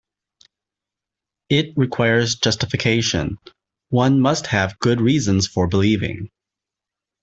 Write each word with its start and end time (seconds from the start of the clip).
It 1.49 1.77
requires 1.77 2.33
justification: 2.33 3.37
one 3.89 4.19
must 4.19 4.47
have 4.47 4.79
good 4.79 4.99
reasons 4.99 5.45
for 5.45 5.67
believing. 5.67 6.31